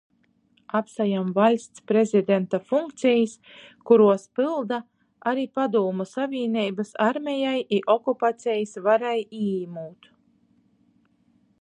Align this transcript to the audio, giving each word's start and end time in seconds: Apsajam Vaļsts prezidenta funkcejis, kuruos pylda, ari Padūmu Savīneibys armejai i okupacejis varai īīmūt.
Apsajam 0.77 1.27
Vaļsts 1.33 1.83
prezidenta 1.91 2.59
funkcejis, 2.71 3.35
kuruos 3.89 4.23
pylda, 4.39 4.79
ari 5.33 5.45
Padūmu 5.59 6.07
Savīneibys 6.15 6.95
armejai 7.09 7.55
i 7.79 7.83
okupacejis 7.97 8.77
varai 8.89 9.15
īīmūt. 9.21 10.13